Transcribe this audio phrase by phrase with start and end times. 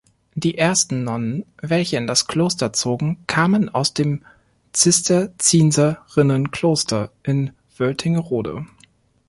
[0.33, 4.23] Die ersten Nonnen, welche in das Kloster zogen, kamen aus dem
[4.73, 8.65] Zisterzienserinnenkloster in Wöltingerode.